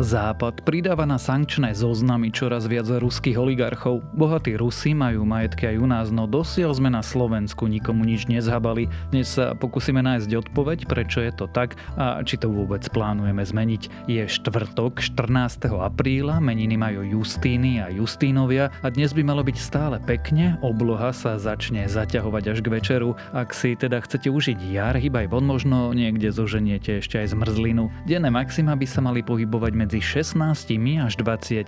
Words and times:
Západ 0.00 0.64
pridáva 0.64 1.04
na 1.04 1.20
sankčné 1.20 1.76
zoznamy 1.76 2.32
čoraz 2.32 2.64
viac 2.64 2.88
ruských 2.88 3.36
oligarchov. 3.36 4.00
Bohatí 4.16 4.56
Rusi 4.56 4.96
majú 4.96 5.28
majetky 5.28 5.68
aj 5.68 5.76
u 5.76 5.84
nás, 5.84 6.06
no 6.08 6.24
dosiaľ 6.24 6.72
sme 6.72 6.88
na 6.88 7.04
Slovensku 7.04 7.68
nikomu 7.68 8.08
nič 8.08 8.24
nezhabali. 8.24 8.88
Dnes 9.12 9.36
sa 9.36 9.52
pokúsime 9.52 10.00
nájsť 10.00 10.40
odpoveď, 10.40 10.88
prečo 10.88 11.20
je 11.20 11.28
to 11.36 11.52
tak 11.52 11.76
a 12.00 12.24
či 12.24 12.40
to 12.40 12.48
vôbec 12.48 12.80
plánujeme 12.88 13.44
zmeniť. 13.44 14.08
Je 14.08 14.24
štvrtok, 14.24 15.04
14. 15.04 15.68
apríla, 15.68 16.40
meniny 16.40 16.80
majú 16.80 17.04
Justíny 17.04 17.84
a 17.84 17.92
Justínovia 17.92 18.72
a 18.80 18.88
dnes 18.88 19.12
by 19.12 19.20
malo 19.20 19.44
byť 19.44 19.56
stále 19.60 20.00
pekne, 20.00 20.56
obloha 20.64 21.12
sa 21.12 21.36
začne 21.36 21.84
zaťahovať 21.84 22.56
až 22.56 22.58
k 22.64 22.72
večeru. 22.72 23.20
Ak 23.36 23.52
si 23.52 23.76
teda 23.76 24.00
chcete 24.00 24.32
užiť 24.32 24.64
jar, 24.64 24.96
hýbaj 24.96 25.28
von 25.28 25.44
možno 25.44 25.92
niekde 25.92 26.32
zoženiete 26.32 27.04
ešte 27.04 27.20
aj 27.20 27.36
zmrzlinu. 27.36 27.92
Denné 28.08 28.32
maxima 28.32 28.72
by 28.72 28.88
sa 28.88 29.04
mali 29.04 29.20
pohybovať 29.20 29.72
medzi 29.76 29.89
medzi 29.90 30.22
16 30.22 31.02
až 31.02 31.18
22 31.18 31.66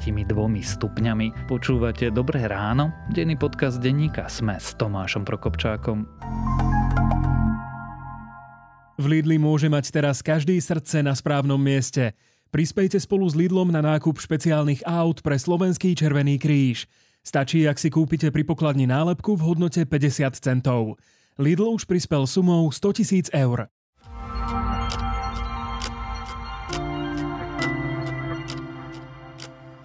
stupňami. 0.62 1.50
Počúvate 1.50 2.06
Dobré 2.14 2.46
ráno? 2.46 2.94
Denný 3.10 3.34
podcast 3.34 3.82
denníka 3.82 4.30
Sme 4.30 4.62
s 4.62 4.78
Tomášom 4.78 5.26
Prokopčákom. 5.26 6.06
V 8.94 9.04
Lidli 9.10 9.42
môže 9.42 9.66
mať 9.66 9.90
teraz 9.90 10.22
každý 10.22 10.54
srdce 10.62 11.02
na 11.02 11.18
správnom 11.18 11.58
mieste. 11.58 12.14
Prispejte 12.54 13.02
spolu 13.02 13.26
s 13.26 13.34
Lidlom 13.34 13.74
na 13.74 13.82
nákup 13.82 14.14
špeciálnych 14.22 14.86
aut 14.86 15.18
pre 15.18 15.34
Slovenský 15.34 15.98
Červený 15.98 16.38
kríž. 16.38 16.86
Stačí, 17.26 17.66
ak 17.66 17.82
si 17.82 17.90
kúpite 17.90 18.30
pri 18.30 18.46
pokladni 18.46 18.86
nálepku 18.86 19.34
v 19.34 19.50
hodnote 19.50 19.82
50 19.82 20.30
centov. 20.38 20.94
Lidl 21.42 21.74
už 21.74 21.90
prispel 21.90 22.30
sumou 22.30 22.70
100 22.70 23.34
000 23.34 23.34
eur. 23.34 23.66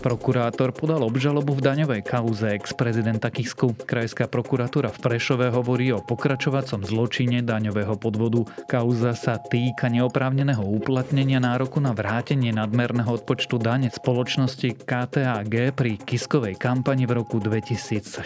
Prokurátor 0.00 0.72
podal 0.72 1.04
obžalobu 1.04 1.52
v 1.52 1.60
daňovej 1.60 2.00
kauze 2.00 2.56
ex-prezidenta 2.56 3.28
Kisku. 3.28 3.76
Krajská 3.76 4.32
prokuratúra 4.32 4.88
v 4.88 4.96
Prešove 4.96 5.52
hovorí 5.52 5.92
o 5.92 6.00
pokračovacom 6.00 6.88
zločine 6.88 7.44
daňového 7.44 8.00
podvodu. 8.00 8.48
Kauza 8.64 9.12
sa 9.12 9.36
týka 9.36 9.92
neoprávneného 9.92 10.64
uplatnenia 10.64 11.36
nároku 11.36 11.84
na 11.84 11.92
vrátenie 11.92 12.48
nadmerného 12.48 13.12
odpočtu 13.12 13.60
dane 13.60 13.92
spoločnosti 13.92 14.88
KTAG 14.88 15.76
pri 15.76 16.00
Kiskovej 16.00 16.56
kampani 16.56 17.04
v 17.04 17.20
roku 17.20 17.36
2014. 17.36 18.24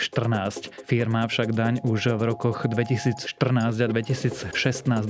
Firma 0.86 1.26
však 1.26 1.50
daň 1.50 1.82
už 1.82 2.14
v 2.14 2.22
rokoch 2.22 2.70
2014 2.70 3.26
a 3.74 3.86
2016 3.90 4.54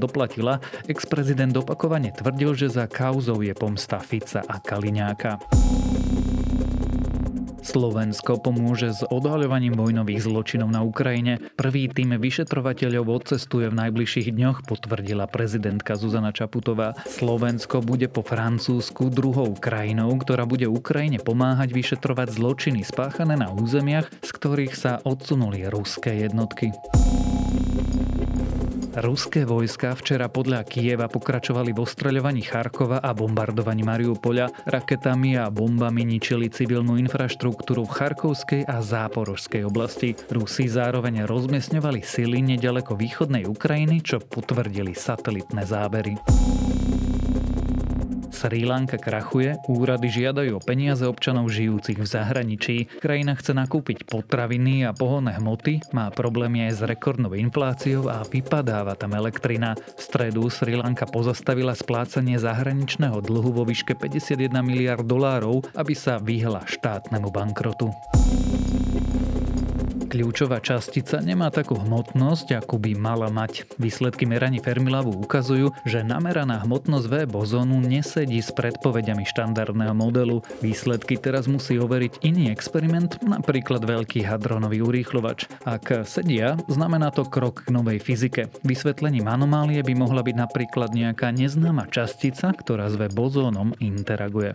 doplatila. 0.00 0.64
Ex-prezident 0.88 1.52
opakovane 1.60 2.08
tvrdil, 2.16 2.56
že 2.56 2.72
za 2.72 2.88
kauzou 2.88 3.44
je 3.44 3.52
pomsta 3.52 4.00
Fica 4.00 4.40
a 4.48 4.56
Kaliňáka. 4.64 5.44
Slovensko 7.64 8.36
pomôže 8.38 8.92
s 8.92 9.00
odhaľovaním 9.08 9.72
vojnových 9.72 10.28
zločinov 10.28 10.68
na 10.68 10.84
Ukrajine. 10.84 11.40
Prvý 11.56 11.88
tým 11.88 12.20
vyšetrovateľov 12.20 13.08
odcestuje 13.08 13.72
v 13.72 13.78
najbližších 13.88 14.28
dňoch, 14.36 14.68
potvrdila 14.68 15.24
prezidentka 15.26 15.96
Zuzana 15.96 16.30
Čaputová. 16.30 16.92
Slovensko 17.08 17.80
bude 17.80 18.12
po 18.12 18.20
Francúzsku 18.20 19.08
druhou 19.08 19.56
krajinou, 19.56 20.12
ktorá 20.20 20.44
bude 20.44 20.68
Ukrajine 20.68 21.18
pomáhať 21.24 21.72
vyšetrovať 21.72 22.36
zločiny 22.36 22.84
spáchané 22.84 23.40
na 23.40 23.48
územiach, 23.48 24.12
z 24.20 24.30
ktorých 24.30 24.76
sa 24.76 25.00
odsunuli 25.00 25.64
ruské 25.66 26.20
jednotky. 26.28 26.76
Ruské 28.94 29.42
vojska 29.42 29.98
včera 29.98 30.30
podľa 30.30 30.62
Kieva 30.62 31.10
pokračovali 31.10 31.74
v 31.74 31.82
ostreľovaní 31.82 32.46
Charkova 32.46 33.02
a 33.02 33.10
bombardovaní 33.10 33.82
Mariupoľa. 33.82 34.70
Raketami 34.70 35.34
a 35.34 35.50
bombami 35.50 36.06
ničili 36.06 36.46
civilnú 36.46 36.94
infraštruktúru 37.02 37.90
v 37.90 37.90
Charkovskej 37.90 38.62
a 38.62 38.78
Záporožskej 38.78 39.66
oblasti. 39.66 40.14
Rusi 40.30 40.70
zároveň 40.70 41.26
rozmiestňovali 41.26 42.06
sily 42.06 42.54
nedaleko 42.54 42.94
východnej 42.94 43.50
Ukrajiny, 43.50 43.98
čo 43.98 44.22
potvrdili 44.22 44.94
satelitné 44.94 45.66
zábery. 45.66 46.14
Sri 48.44 48.68
Lanka 48.68 49.00
krachuje, 49.00 49.56
úrady 49.72 50.12
žiadajú 50.12 50.60
o 50.60 50.60
peniaze 50.60 51.00
občanov 51.08 51.48
žijúcich 51.48 51.96
v 51.96 52.04
zahraničí. 52.04 52.76
Krajina 53.00 53.32
chce 53.40 53.56
nakúpiť 53.56 54.04
potraviny 54.04 54.84
a 54.84 54.92
pohonné 54.92 55.40
hmoty, 55.40 55.80
má 55.96 56.12
problémy 56.12 56.68
aj 56.68 56.72
s 56.76 56.80
rekordnou 56.84 57.32
infláciou 57.32 58.12
a 58.12 58.20
vypadáva 58.20 59.00
tam 59.00 59.16
elektrina. 59.16 59.72
V 59.96 59.96
stredu 59.96 60.44
Sri 60.52 60.76
Lanka 60.76 61.08
pozastavila 61.08 61.72
splácanie 61.72 62.36
zahraničného 62.36 63.24
dlhu 63.24 63.48
vo 63.48 63.64
výške 63.64 63.96
51 63.96 64.60
miliard 64.60 65.08
dolárov, 65.08 65.64
aby 65.72 65.96
sa 65.96 66.20
vyhla 66.20 66.68
štátnemu 66.68 67.32
bankrotu 67.32 67.96
kľúčová 70.14 70.62
častica 70.62 71.18
nemá 71.18 71.50
takú 71.50 71.74
hmotnosť, 71.74 72.62
ako 72.62 72.78
by 72.78 72.94
mala 72.94 73.26
mať. 73.34 73.66
Výsledky 73.82 74.30
meraní 74.30 74.62
Fermilavu 74.62 75.10
ukazujú, 75.10 75.74
že 75.82 76.06
nameraná 76.06 76.62
hmotnosť 76.62 77.06
V 77.10 77.14
bozónu 77.26 77.82
nesedí 77.82 78.38
s 78.38 78.54
predpovediami 78.54 79.26
štandardného 79.26 79.90
modelu. 79.90 80.38
Výsledky 80.62 81.18
teraz 81.18 81.50
musí 81.50 81.82
overiť 81.82 82.22
iný 82.22 82.54
experiment, 82.54 83.18
napríklad 83.26 83.82
veľký 83.82 84.22
hadronový 84.22 84.86
urýchlovač. 84.86 85.50
Ak 85.66 85.90
sedia, 86.06 86.54
znamená 86.70 87.10
to 87.10 87.26
krok 87.26 87.66
k 87.66 87.74
novej 87.74 87.98
fyzike. 87.98 88.54
Vysvetlením 88.62 89.26
anomálie 89.26 89.82
by 89.82 89.98
mohla 89.98 90.22
byť 90.22 90.36
napríklad 90.38 90.94
nejaká 90.94 91.34
neznáma 91.34 91.90
častica, 91.90 92.54
ktorá 92.54 92.86
s 92.86 92.94
V 92.94 93.10
bozónom 93.10 93.74
interaguje. 93.82 94.54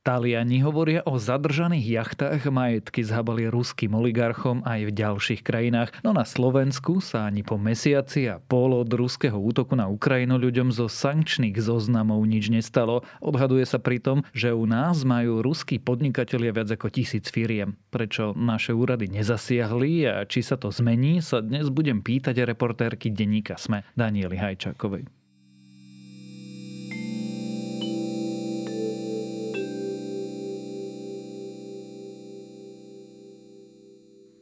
Taliani 0.00 0.64
hovoria 0.64 1.04
o 1.04 1.20
zadržaných 1.20 1.84
jachtách, 2.00 2.48
majetky 2.48 3.04
zhabali 3.04 3.52
ruským 3.52 3.92
oligarchom 3.92 4.64
aj 4.64 4.88
v 4.88 4.96
ďalších 4.96 5.44
krajinách, 5.44 5.92
no 6.00 6.16
na 6.16 6.24
Slovensku 6.24 7.04
sa 7.04 7.28
ani 7.28 7.44
po 7.44 7.60
mesiaci 7.60 8.24
a 8.32 8.40
pol 8.40 8.80
od 8.80 8.88
ruského 8.88 9.36
útoku 9.36 9.76
na 9.76 9.92
Ukrajinu 9.92 10.40
ľuďom 10.40 10.72
zo 10.72 10.88
sankčných 10.88 11.52
zoznamov 11.60 12.24
nič 12.24 12.48
nestalo. 12.48 13.04
Odhaduje 13.20 13.68
sa 13.68 13.76
pritom, 13.76 14.24
že 14.32 14.56
u 14.56 14.64
nás 14.64 15.04
majú 15.04 15.44
ruskí 15.44 15.76
podnikatelia 15.76 16.56
viac 16.56 16.72
ako 16.72 16.88
tisíc 16.88 17.28
firiem. 17.28 17.76
Prečo 17.92 18.32
naše 18.32 18.72
úrady 18.72 19.12
nezasiahli 19.12 20.08
a 20.08 20.24
či 20.24 20.40
sa 20.40 20.56
to 20.56 20.72
zmení, 20.72 21.20
sa 21.20 21.44
dnes 21.44 21.68
budem 21.68 22.00
pýtať 22.00 22.40
reportérky 22.48 23.12
denníka 23.12 23.60
SME 23.60 23.84
Daniely 24.00 24.40
Hajčákovej. 24.40 25.19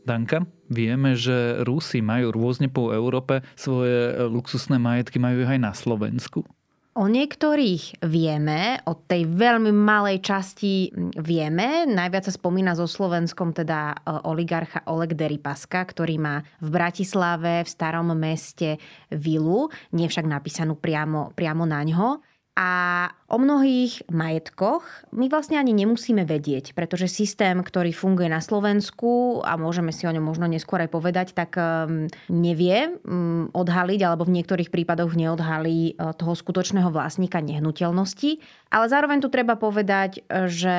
Danka, 0.09 0.49
vieme, 0.73 1.13
že 1.13 1.61
Rusi 1.69 2.01
majú 2.01 2.33
rôzne 2.33 2.73
po 2.73 2.97
Európe 2.97 3.45
svoje 3.53 4.17
luxusné 4.25 4.81
majetky, 4.81 5.21
majú 5.21 5.45
ich 5.45 5.53
aj 5.53 5.61
na 5.61 5.73
Slovensku. 5.77 6.49
O 6.99 7.07
niektorých 7.07 8.03
vieme, 8.11 8.83
o 8.91 8.99
tej 8.99 9.31
veľmi 9.31 9.71
malej 9.71 10.19
časti 10.19 10.91
vieme. 11.15 11.87
Najviac 11.87 12.27
sa 12.27 12.35
spomína 12.35 12.75
so 12.75 12.91
Slovenskom 12.91 13.55
teda 13.55 13.95
e, 13.95 13.97
oligarcha 14.27 14.83
Oleg 14.91 15.15
Deripaska, 15.15 15.87
ktorý 15.87 16.19
má 16.19 16.43
v 16.59 16.69
Bratislave, 16.75 17.63
v 17.63 17.71
starom 17.71 18.11
meste 18.19 18.83
vilu, 19.15 19.71
nie 19.95 20.11
však 20.11 20.27
napísanú 20.27 20.75
priamo, 20.75 21.31
priamo 21.39 21.63
na 21.71 21.87
ňo. 21.87 22.19
A 22.59 23.07
o 23.31 23.39
mnohých 23.39 24.03
majetkoch 24.11 24.83
my 25.15 25.31
vlastne 25.31 25.63
ani 25.63 25.71
nemusíme 25.71 26.27
vedieť, 26.27 26.75
pretože 26.75 27.07
systém, 27.07 27.55
ktorý 27.55 27.95
funguje 27.95 28.27
na 28.27 28.43
Slovensku 28.43 29.39
a 29.47 29.55
môžeme 29.55 29.95
si 29.95 30.11
o 30.11 30.15
ňom 30.17 30.27
možno 30.27 30.51
neskôr 30.51 30.83
aj 30.83 30.91
povedať, 30.91 31.27
tak 31.39 31.55
um, 31.55 32.11
nevie 32.27 32.99
um, 33.07 33.47
odhaliť 33.55 34.01
alebo 34.03 34.27
v 34.27 34.43
niektorých 34.43 34.75
prípadoch 34.75 35.15
neodhalí 35.15 35.95
uh, 35.95 36.11
toho 36.19 36.35
skutočného 36.35 36.91
vlastníka 36.91 37.39
nehnuteľnosti. 37.39 38.43
Ale 38.75 38.91
zároveň 38.91 39.23
tu 39.23 39.31
treba 39.31 39.55
povedať, 39.55 40.27
že 40.51 40.77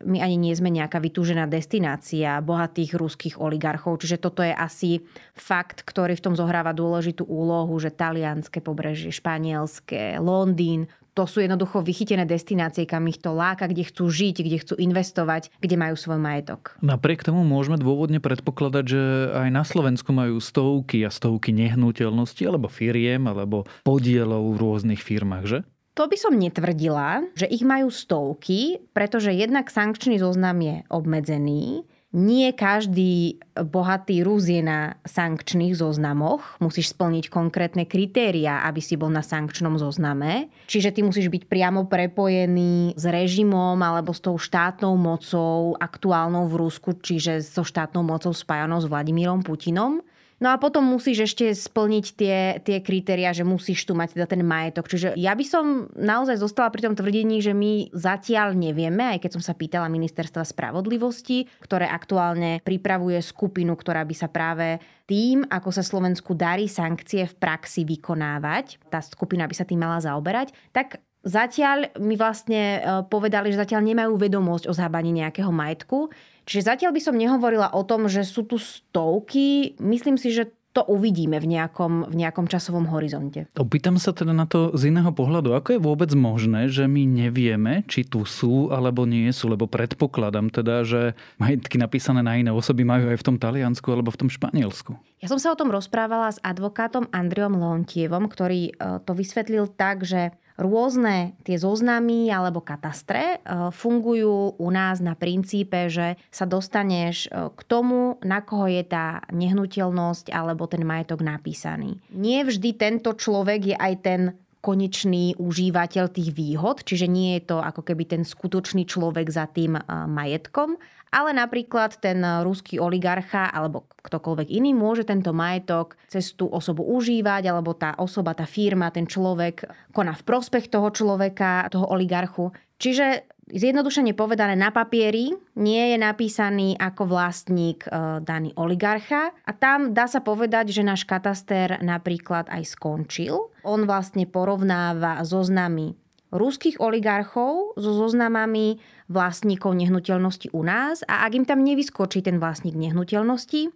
my 0.00 0.18
ani 0.24 0.40
nie 0.40 0.56
sme 0.56 0.72
nejaká 0.72 0.96
vytúžená 0.96 1.44
destinácia 1.44 2.40
bohatých 2.40 2.96
ruských 2.96 3.34
oligarchov, 3.36 4.00
čiže 4.00 4.16
toto 4.16 4.40
je 4.40 4.50
asi 4.56 5.04
fakt, 5.36 5.84
ktorý 5.84 6.16
v 6.16 6.24
tom 6.24 6.34
zohráva 6.34 6.72
dôležitú 6.72 7.28
úlohu, 7.28 7.76
že 7.76 7.92
talianské 7.92 8.64
pobrežie, 8.64 9.12
španielské, 9.12 10.18
Londýn, 10.18 10.88
to 11.18 11.26
sú 11.26 11.42
jednoducho 11.42 11.82
vychytené 11.82 12.22
destinácie, 12.22 12.86
kam 12.86 13.10
ich 13.10 13.18
to 13.18 13.34
láka, 13.34 13.66
kde 13.66 13.82
chcú 13.82 14.06
žiť, 14.06 14.36
kde 14.38 14.56
chcú 14.62 14.74
investovať, 14.78 15.50
kde 15.58 15.74
majú 15.74 15.98
svoj 15.98 16.22
majetok. 16.22 16.78
Napriek 16.78 17.26
tomu 17.26 17.42
môžeme 17.42 17.74
dôvodne 17.74 18.22
predpokladať, 18.22 18.84
že 18.86 19.02
aj 19.34 19.48
na 19.50 19.66
Slovensku 19.66 20.14
majú 20.14 20.38
stovky 20.38 21.02
a 21.02 21.10
stovky 21.10 21.50
nehnuteľností 21.50 22.46
alebo 22.46 22.70
firiem 22.70 23.26
alebo 23.26 23.66
podielov 23.82 24.54
v 24.54 24.60
rôznych 24.62 25.02
firmách, 25.02 25.44
že? 25.50 25.58
To 25.98 26.06
by 26.06 26.14
som 26.14 26.38
netvrdila, 26.38 27.26
že 27.34 27.50
ich 27.50 27.66
majú 27.66 27.90
stovky, 27.90 28.78
pretože 28.94 29.34
jednak 29.34 29.66
sankčný 29.66 30.22
zoznam 30.22 30.62
je 30.62 30.86
obmedzený. 30.86 31.82
Nie 32.08 32.56
každý 32.56 33.36
bohatý 33.52 34.24
Rus 34.24 34.48
je 34.48 34.64
na 34.64 34.96
sankčných 35.04 35.76
zoznamoch. 35.76 36.56
Musíš 36.56 36.96
splniť 36.96 37.28
konkrétne 37.28 37.84
kritéria, 37.84 38.64
aby 38.64 38.80
si 38.80 38.96
bol 38.96 39.12
na 39.12 39.20
sankčnom 39.20 39.76
zozname. 39.76 40.48
Čiže 40.72 40.96
ty 40.96 41.04
musíš 41.04 41.28
byť 41.28 41.44
priamo 41.44 41.84
prepojený 41.84 42.96
s 42.96 43.04
režimom 43.04 43.76
alebo 43.76 44.16
s 44.16 44.24
tou 44.24 44.40
štátnou 44.40 44.96
mocou 44.96 45.76
aktuálnou 45.76 46.48
v 46.48 46.54
Rusku, 46.64 46.96
čiže 46.96 47.44
so 47.44 47.60
štátnou 47.60 48.00
mocou 48.00 48.32
spájanou 48.32 48.80
s 48.80 48.88
Vladimírom 48.88 49.44
Putinom. 49.44 50.00
No 50.38 50.54
a 50.54 50.56
potom 50.56 50.86
musíš 50.86 51.34
ešte 51.34 51.50
splniť 51.50 52.06
tie, 52.14 52.38
tie 52.62 52.78
kritéria, 52.78 53.34
že 53.34 53.42
musíš 53.42 53.82
tu 53.82 53.98
mať 53.98 54.14
teda 54.14 54.26
ten 54.30 54.42
majetok. 54.46 54.86
Čiže 54.86 55.18
ja 55.18 55.34
by 55.34 55.44
som 55.44 55.90
naozaj 55.98 56.38
zostala 56.38 56.70
pri 56.70 56.86
tom 56.86 56.94
tvrdení, 56.94 57.42
že 57.42 57.50
my 57.50 57.90
zatiaľ 57.90 58.54
nevieme, 58.54 59.18
aj 59.18 59.26
keď 59.26 59.30
som 59.34 59.42
sa 59.42 59.58
pýtala 59.58 59.90
ministerstva 59.90 60.46
spravodlivosti, 60.46 61.50
ktoré 61.58 61.90
aktuálne 61.90 62.62
pripravuje 62.62 63.18
skupinu, 63.18 63.74
ktorá 63.74 64.06
by 64.06 64.14
sa 64.14 64.30
práve 64.30 64.78
tým, 65.10 65.42
ako 65.50 65.74
sa 65.74 65.82
Slovensku 65.82 66.38
darí 66.38 66.70
sankcie 66.70 67.26
v 67.26 67.34
praxi 67.34 67.82
vykonávať, 67.82 68.78
tá 68.86 69.02
skupina 69.02 69.48
by 69.48 69.54
sa 69.58 69.66
tým 69.66 69.82
mala 69.82 69.98
zaoberať, 69.98 70.54
tak 70.70 71.02
Zatiaľ 71.28 71.92
mi 72.00 72.16
vlastne 72.16 72.80
e, 72.80 73.04
povedali, 73.04 73.52
že 73.52 73.60
zatiaľ 73.60 73.84
nemajú 73.84 74.16
vedomosť 74.16 74.64
o 74.64 74.72
zhábaní 74.72 75.12
nejakého 75.12 75.52
majetku. 75.52 76.08
Čiže 76.48 76.72
zatiaľ 76.72 76.96
by 76.96 77.00
som 77.04 77.20
nehovorila 77.20 77.68
o 77.76 77.84
tom, 77.84 78.08
že 78.08 78.24
sú 78.24 78.48
tu 78.48 78.56
stovky. 78.56 79.76
Myslím 79.76 80.16
si, 80.16 80.32
že 80.32 80.48
to 80.72 80.84
uvidíme 80.88 81.36
v 81.42 81.58
nejakom, 81.58 82.06
v 82.06 82.14
nejakom 82.14 82.46
časovom 82.46 82.86
horizonte. 82.92 83.50
Opýtam 83.58 83.98
sa 83.98 84.14
teda 84.14 84.30
na 84.30 84.46
to 84.46 84.72
z 84.78 84.94
iného 84.94 85.10
pohľadu. 85.10 85.56
Ako 85.56 85.74
je 85.74 85.80
vôbec 85.82 86.06
možné, 86.14 86.70
že 86.70 86.86
my 86.86 87.02
nevieme, 87.02 87.82
či 87.88 88.06
tu 88.06 88.22
sú 88.22 88.70
alebo 88.70 89.02
nie 89.02 89.26
sú? 89.34 89.50
Lebo 89.50 89.66
predpokladám 89.66 90.54
teda, 90.54 90.86
že 90.86 91.00
majetky 91.42 91.76
napísané 91.82 92.22
na 92.22 92.38
iné 92.38 92.54
osoby 92.54 92.86
majú 92.86 93.10
aj 93.10 93.18
v 93.20 93.26
tom 93.26 93.36
Taliansku 93.36 93.90
alebo 93.90 94.14
v 94.14 94.20
tom 94.22 94.30
Španielsku. 94.30 94.94
Ja 95.18 95.26
som 95.26 95.42
sa 95.42 95.50
o 95.50 95.58
tom 95.58 95.72
rozprávala 95.72 96.30
s 96.30 96.38
advokátom 96.46 97.10
Andriom 97.10 97.58
Leontievom, 97.58 98.30
ktorý 98.30 98.70
e, 98.70 99.02
to 99.02 99.12
vysvetlil 99.18 99.66
tak, 99.72 100.06
že 100.06 100.36
Rôzne 100.58 101.38
tie 101.46 101.54
zoznamy 101.54 102.26
alebo 102.34 102.58
katastre 102.58 103.38
e, 103.38 103.70
fungujú 103.70 104.58
u 104.58 104.68
nás 104.74 104.98
na 104.98 105.14
princípe, 105.14 105.86
že 105.86 106.18
sa 106.34 106.50
dostaneš 106.50 107.30
e, 107.30 107.54
k 107.54 107.60
tomu, 107.70 108.18
na 108.26 108.42
koho 108.42 108.66
je 108.66 108.82
tá 108.82 109.22
nehnuteľnosť 109.30 110.34
alebo 110.34 110.66
ten 110.66 110.82
majetok 110.82 111.22
napísaný. 111.22 112.02
Nie 112.10 112.42
vždy 112.42 112.74
tento 112.74 113.14
človek 113.14 113.70
je 113.70 113.76
aj 113.78 113.94
ten 114.02 114.20
konečný 114.58 115.38
užívateľ 115.38 116.10
tých 116.10 116.30
výhod, 116.34 116.82
čiže 116.82 117.06
nie 117.06 117.38
je 117.38 117.54
to 117.54 117.56
ako 117.62 117.86
keby 117.86 118.04
ten 118.04 118.22
skutočný 118.26 118.84
človek 118.84 119.30
za 119.30 119.46
tým 119.46 119.78
e, 119.78 119.82
majetkom, 119.86 120.76
ale 121.08 121.32
napríklad 121.32 121.96
ten 122.04 122.20
ruský 122.44 122.76
oligarcha 122.76 123.48
alebo 123.48 123.88
ktokoľvek 124.04 124.48
iný 124.52 124.76
môže 124.76 125.08
tento 125.08 125.32
majetok 125.32 125.96
cez 126.08 126.36
tú 126.36 126.48
osobu 126.52 126.84
užívať, 126.84 127.48
alebo 127.48 127.72
tá 127.72 127.96
osoba, 127.96 128.36
tá 128.36 128.44
firma, 128.44 128.92
ten 128.92 129.08
človek 129.08 129.64
koná 129.96 130.12
v 130.12 130.26
prospech 130.26 130.68
toho 130.68 130.92
človeka, 130.92 131.68
toho 131.72 131.88
oligarchu. 131.88 132.52
Čiže 132.76 133.37
zjednodušene 133.50 134.12
povedané 134.12 134.54
na 134.54 134.68
papieri 134.68 135.32
nie 135.56 135.84
je 135.92 135.96
napísaný 135.96 136.76
ako 136.76 137.08
vlastník 137.08 137.88
e, 137.88 138.20
daný 138.22 138.52
oligarcha 138.54 139.32
a 139.32 139.50
tam 139.56 139.96
dá 139.96 140.04
sa 140.06 140.20
povedať, 140.20 140.72
že 140.72 140.86
náš 140.86 141.08
kataster 141.08 141.80
napríklad 141.80 142.48
aj 142.52 142.62
skončil. 142.78 143.52
On 143.64 143.84
vlastne 143.88 144.28
porovnáva 144.28 145.24
zoznamy 145.24 145.96
ruských 146.28 146.76
oligarchov 146.80 147.76
so 147.80 147.90
zoznamami 147.96 148.76
vlastníkov 149.08 149.72
nehnuteľnosti 149.72 150.52
u 150.52 150.60
nás 150.60 151.00
a 151.08 151.24
ak 151.24 151.32
im 151.40 151.44
tam 151.48 151.64
nevyskočí 151.64 152.20
ten 152.20 152.36
vlastník 152.36 152.76
nehnuteľnosti, 152.76 153.72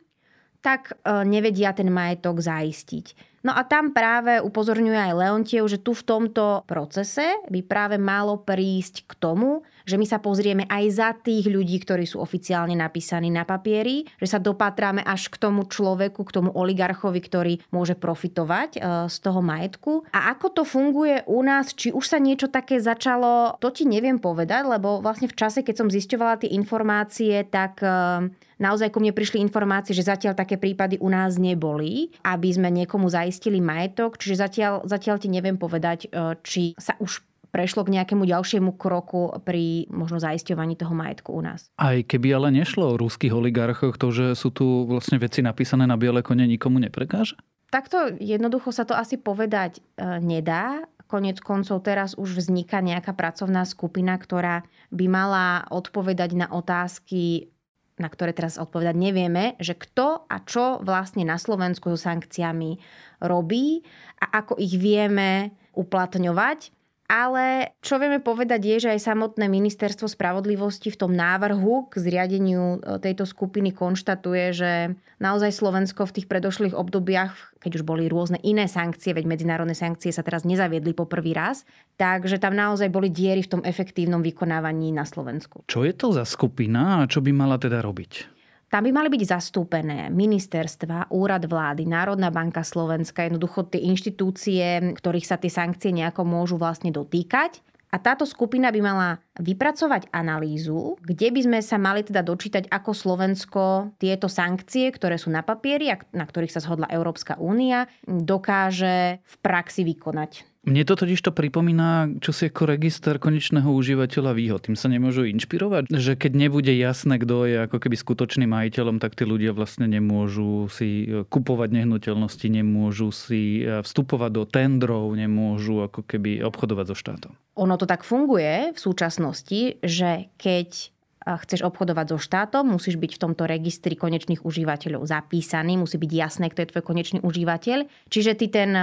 tak 0.60 0.94
e, 1.02 1.24
nevedia 1.24 1.72
ten 1.72 1.88
majetok 1.88 2.44
zaistiť. 2.44 3.31
No 3.42 3.50
a 3.50 3.66
tam 3.66 3.90
práve 3.90 4.38
upozorňuje 4.38 4.98
aj 5.10 5.18
Leontiev, 5.18 5.66
že 5.66 5.82
tu 5.82 5.98
v 5.98 6.06
tomto 6.06 6.62
procese 6.62 7.42
by 7.50 7.60
práve 7.66 7.98
malo 7.98 8.38
prísť 8.38 9.02
k 9.02 9.12
tomu, 9.18 9.66
že 9.84 9.98
my 9.98 10.06
sa 10.06 10.18
pozrieme 10.22 10.64
aj 10.70 10.84
za 10.92 11.10
tých 11.16 11.48
ľudí, 11.48 11.82
ktorí 11.82 12.06
sú 12.06 12.22
oficiálne 12.22 12.74
napísaní 12.74 13.28
na 13.28 13.42
papieri, 13.42 14.06
že 14.18 14.30
sa 14.30 14.38
dopatráme 14.38 15.02
až 15.02 15.30
k 15.30 15.36
tomu 15.38 15.66
človeku, 15.66 16.22
k 16.26 16.34
tomu 16.34 16.50
oligarchovi, 16.54 17.20
ktorý 17.22 17.52
môže 17.74 17.98
profitovať 17.98 18.70
e, 18.76 18.80
z 19.10 19.16
toho 19.22 19.40
majetku. 19.42 20.06
A 20.14 20.32
ako 20.34 20.46
to 20.50 20.62
funguje 20.62 21.26
u 21.26 21.40
nás, 21.42 21.74
či 21.74 21.90
už 21.90 22.04
sa 22.06 22.18
niečo 22.22 22.50
také 22.50 22.78
začalo, 22.78 23.58
to 23.58 23.70
ti 23.70 23.84
neviem 23.88 24.18
povedať, 24.18 24.66
lebo 24.66 25.02
vlastne 25.02 25.26
v 25.26 25.38
čase, 25.38 25.66
keď 25.66 25.74
som 25.84 25.88
zisťovala 25.90 26.42
tie 26.42 26.50
informácie, 26.54 27.42
tak 27.48 27.82
e, 27.82 28.30
naozaj 28.62 28.94
ku 28.94 29.02
mne 29.02 29.10
prišli 29.10 29.42
informácie, 29.42 29.90
že 29.90 30.06
zatiaľ 30.06 30.38
také 30.38 30.54
prípady 30.56 31.02
u 31.02 31.10
nás 31.10 31.34
neboli, 31.36 32.14
aby 32.22 32.48
sme 32.54 32.70
niekomu 32.70 33.10
zaistili 33.10 33.58
majetok, 33.58 34.14
čiže 34.22 34.38
zatiaľ, 34.38 34.86
zatiaľ 34.86 35.16
ti 35.18 35.28
neviem 35.32 35.58
povedať, 35.58 36.06
e, 36.06 36.38
či 36.46 36.78
sa 36.78 36.94
už 37.02 37.31
prešlo 37.52 37.84
k 37.84 38.00
nejakému 38.00 38.24
ďalšiemu 38.24 38.74
kroku 38.80 39.36
pri 39.44 39.86
možno 39.92 40.16
zaisťovaní 40.18 40.74
toho 40.74 40.96
majetku 40.96 41.36
u 41.36 41.44
nás. 41.44 41.68
Aj 41.76 42.00
keby 42.00 42.32
ale 42.32 42.48
nešlo 42.50 42.96
o 42.96 42.98
ruských 42.98 43.30
oligarchoch, 43.30 44.00
to, 44.00 44.08
že 44.10 44.26
sú 44.32 44.48
tu 44.50 44.88
vlastne 44.88 45.20
veci 45.20 45.44
napísané 45.44 45.84
na 45.84 46.00
biele 46.00 46.24
kone, 46.24 46.48
nikomu 46.48 46.80
neprekáže? 46.80 47.36
Takto 47.68 48.16
jednoducho 48.20 48.72
sa 48.72 48.88
to 48.88 48.96
asi 48.96 49.20
povedať 49.20 49.80
e, 49.80 50.20
nedá. 50.20 50.84
Konec 51.08 51.44
koncov 51.44 51.84
teraz 51.84 52.16
už 52.16 52.40
vzniká 52.40 52.80
nejaká 52.80 53.12
pracovná 53.12 53.68
skupina, 53.68 54.16
ktorá 54.16 54.64
by 54.88 55.06
mala 55.12 55.68
odpovedať 55.68 56.32
na 56.32 56.48
otázky 56.48 57.52
na 58.00 58.08
ktoré 58.08 58.32
teraz 58.32 58.56
odpovedať 58.56 58.96
nevieme, 58.96 59.54
že 59.60 59.76
kto 59.76 60.24
a 60.26 60.36
čo 60.42 60.80
vlastne 60.80 61.28
na 61.28 61.36
Slovensku 61.36 61.92
so 61.92 61.98
sankciami 62.00 62.80
robí 63.20 63.84
a 64.18 64.42
ako 64.42 64.56
ich 64.56 64.74
vieme 64.80 65.52
uplatňovať. 65.76 66.72
Ale 67.12 67.76
čo 67.84 68.00
vieme 68.00 68.24
povedať 68.24 68.60
je, 68.64 68.76
že 68.88 68.92
aj 68.96 69.04
samotné 69.04 69.44
ministerstvo 69.52 70.08
spravodlivosti 70.08 70.88
v 70.88 70.96
tom 70.96 71.12
návrhu 71.12 71.92
k 71.92 72.00
zriadeniu 72.00 72.80
e, 72.80 72.96
tejto 73.04 73.28
skupiny 73.28 73.68
konštatuje, 73.76 74.44
že 74.56 74.72
naozaj 75.20 75.52
Slovensko 75.52 76.08
v 76.08 76.14
tých 76.16 76.26
predošlých 76.32 76.72
obdobiach, 76.72 77.52
keď 77.60 77.72
už 77.76 77.84
boli 77.84 78.08
rôzne 78.08 78.40
iné 78.40 78.64
sankcie, 78.64 79.12
veď 79.12 79.28
medzinárodné 79.28 79.76
sankcie 79.76 80.08
sa 80.08 80.24
teraz 80.24 80.48
nezaviedli 80.48 80.96
po 80.96 81.04
prvý 81.04 81.36
raz, 81.36 81.68
takže 82.00 82.40
tam 82.40 82.56
naozaj 82.56 82.88
boli 82.88 83.12
diery 83.12 83.44
v 83.44 83.60
tom 83.60 83.62
efektívnom 83.62 84.24
vykonávaní 84.24 84.96
na 84.96 85.04
Slovensku. 85.04 85.68
Čo 85.68 85.84
je 85.84 85.92
to 85.92 86.16
za 86.16 86.24
skupina 86.24 87.04
a 87.04 87.10
čo 87.12 87.20
by 87.20 87.28
mala 87.28 87.60
teda 87.60 87.84
robiť? 87.84 88.41
Tam 88.72 88.88
by 88.88 88.92
mali 88.96 89.12
byť 89.12 89.36
zastúpené 89.36 90.08
ministerstva, 90.08 91.12
úrad 91.12 91.44
vlády, 91.44 91.84
Národná 91.84 92.32
banka 92.32 92.64
Slovenska, 92.64 93.28
jednoducho 93.28 93.68
tie 93.68 93.84
inštitúcie, 93.84 94.96
ktorých 94.96 95.28
sa 95.28 95.36
tie 95.36 95.52
sankcie 95.52 95.92
nejako 95.92 96.24
môžu 96.24 96.56
vlastne 96.56 96.88
dotýkať. 96.88 97.60
A 97.92 98.00
táto 98.00 98.24
skupina 98.24 98.72
by 98.72 98.80
mala 98.80 99.20
vypracovať 99.36 100.08
analýzu, 100.16 100.96
kde 101.04 101.28
by 101.28 101.40
sme 101.44 101.58
sa 101.60 101.76
mali 101.76 102.00
teda 102.00 102.24
dočítať, 102.24 102.72
ako 102.72 102.96
Slovensko 102.96 103.92
tieto 104.00 104.32
sankcie, 104.32 104.88
ktoré 104.88 105.20
sú 105.20 105.28
na 105.28 105.44
papieri 105.44 105.92
a 105.92 106.00
na 106.16 106.24
ktorých 106.24 106.56
sa 106.56 106.64
zhodla 106.64 106.88
Európska 106.88 107.36
únia, 107.36 107.84
dokáže 108.08 109.20
v 109.20 109.34
praxi 109.44 109.84
vykonať. 109.84 110.51
Mne 110.62 110.86
to 110.86 110.94
totiž 110.94 111.18
to 111.18 111.34
pripomína, 111.34 112.22
čo 112.22 112.30
si 112.30 112.46
ako 112.46 112.70
register 112.70 113.18
konečného 113.18 113.66
užívateľa 113.66 114.30
výhod. 114.30 114.62
Tým 114.62 114.78
sa 114.78 114.86
nemôžu 114.86 115.26
inšpirovať, 115.26 115.90
že 115.90 116.14
keď 116.14 116.32
nebude 116.38 116.70
jasné, 116.70 117.18
kto 117.18 117.50
je 117.50 117.56
ako 117.66 117.82
keby 117.82 117.98
skutočným 117.98 118.46
majiteľom, 118.46 119.02
tak 119.02 119.18
tí 119.18 119.26
ľudia 119.26 119.50
vlastne 119.50 119.90
nemôžu 119.90 120.70
si 120.70 121.10
e, 121.10 121.26
kupovať 121.26 121.82
nehnuteľnosti, 121.82 122.46
nemôžu 122.46 123.10
si 123.10 123.66
e, 123.66 123.82
vstupovať 123.82 124.30
do 124.30 124.44
tendrov, 124.46 125.10
nemôžu 125.18 125.82
ako 125.82 126.06
keby 126.06 126.46
obchodovať 126.46 126.94
so 126.94 126.96
štátom. 126.96 127.32
Ono 127.58 127.74
to 127.74 127.90
tak 127.90 128.06
funguje 128.06 128.70
v 128.70 128.78
súčasnosti, 128.78 129.82
že 129.82 130.30
keď 130.38 130.94
chceš 131.22 131.62
obchodovať 131.62 132.06
so 132.14 132.18
štátom, 132.18 132.66
musíš 132.66 132.98
byť 132.98 133.16
v 133.16 133.22
tomto 133.22 133.46
registri 133.46 133.94
konečných 133.94 134.42
užívateľov 134.42 135.06
zapísaný, 135.06 135.78
musí 135.78 135.96
byť 135.98 136.12
jasné, 136.12 136.46
kto 136.50 136.62
je 136.62 136.70
tvoj 136.74 136.84
konečný 136.84 137.18
užívateľ. 137.22 137.86
Čiže 138.10 138.32
ty 138.38 138.46
ten 138.50 138.74